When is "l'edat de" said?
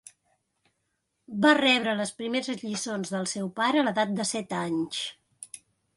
3.89-4.27